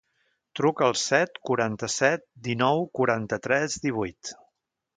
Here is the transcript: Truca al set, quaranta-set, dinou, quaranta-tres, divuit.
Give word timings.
Truca 0.59 0.85
al 0.85 0.95
set, 1.01 1.37
quaranta-set, 1.49 2.25
dinou, 2.49 2.81
quaranta-tres, 3.01 3.77
divuit. 3.87 4.33